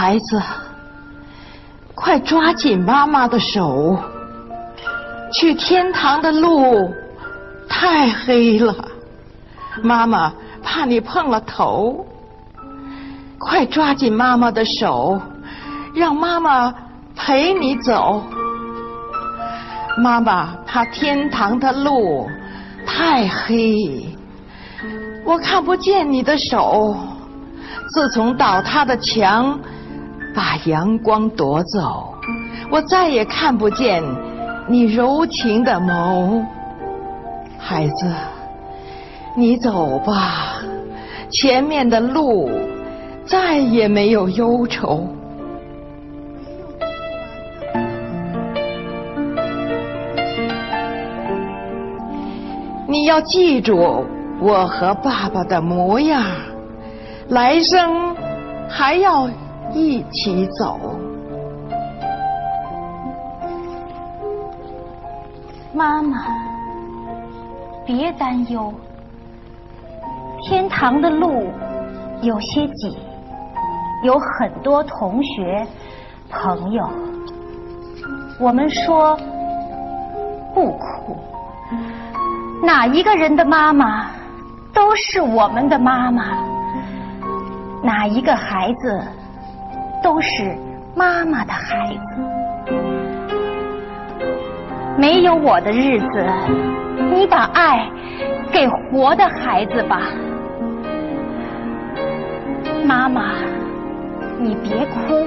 [0.00, 0.42] 孩子，
[1.94, 3.98] 快抓紧妈妈的手，
[5.30, 6.90] 去天堂的路
[7.68, 8.74] 太黑了，
[9.82, 10.32] 妈妈
[10.62, 12.06] 怕你碰了头。
[13.38, 15.20] 快抓紧妈妈的手，
[15.94, 16.74] 让妈妈
[17.14, 18.24] 陪你走。
[19.98, 22.26] 妈妈怕天堂的路
[22.86, 24.16] 太黑，
[25.26, 26.96] 我看不见你的手。
[27.92, 29.58] 自从倒塌的墙
[30.34, 32.14] 把阳光夺走，
[32.70, 34.02] 我再也看不见
[34.68, 36.44] 你柔情的眸。
[37.58, 38.06] 孩子，
[39.36, 40.62] 你走吧，
[41.30, 42.50] 前面的路
[43.24, 45.06] 再也没有忧愁。
[52.88, 54.04] 你要记住
[54.40, 56.24] 我和爸爸的模样，
[57.28, 58.16] 来生
[58.68, 59.28] 还要
[59.72, 60.78] 一起走。
[65.72, 66.18] 妈妈，
[67.86, 68.72] 别担忧，
[70.42, 71.46] 天堂的路
[72.22, 72.98] 有些挤，
[74.02, 75.66] 有很多同学
[76.28, 76.90] 朋友。
[78.40, 79.16] 我们说
[80.54, 81.16] 不哭。
[82.62, 84.06] 哪一个人的妈妈
[84.74, 86.24] 都是我们的妈妈，
[87.82, 89.00] 哪一个孩子
[90.02, 90.56] 都是
[90.94, 92.22] 妈妈的孩子。
[94.98, 96.26] 没有我的日子，
[97.12, 97.88] 你把爱
[98.52, 100.00] 给活的孩子吧。
[102.84, 103.34] 妈妈，
[104.38, 105.26] 你别哭，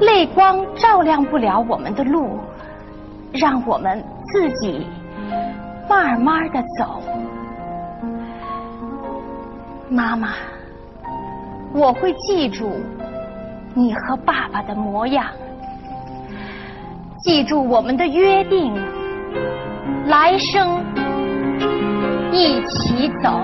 [0.00, 2.38] 泪光照亮不了我们的路，
[3.32, 4.86] 让我们自己。
[5.90, 7.02] 慢慢的走，
[9.88, 10.34] 妈妈，
[11.72, 12.72] 我会记住
[13.78, 15.24] 你和爸爸的模样，
[17.20, 18.74] 记住我们的约定，
[20.06, 20.82] 来生
[22.32, 23.40] 一起走。